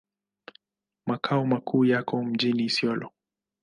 [1.05, 3.11] Makao makuu yako mjini Isiolo.